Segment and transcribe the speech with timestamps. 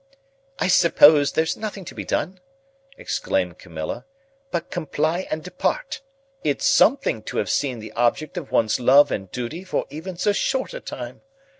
[0.57, 2.39] "I suppose there's nothing to be done,"
[2.97, 4.07] exclaimed Camilla,
[4.49, 6.01] "but comply and depart.
[6.43, 10.31] It's something to have seen the object of one's love and duty for even so
[10.33, 11.21] short a time.